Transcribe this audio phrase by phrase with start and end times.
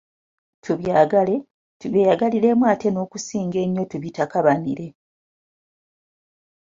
[0.63, 1.35] Tubyagale,
[1.79, 4.87] tubyeyagaliremu ate n’okusinga ennyo tubitakabanire.